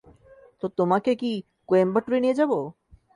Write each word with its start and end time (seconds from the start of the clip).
তো 0.61 0.65
তোমাকে 0.77 1.11
কি 1.15 1.31
কোয়েম্বাটুরে 1.69 2.17
নিয়ে 2.19 2.37
যাব? 2.39 2.51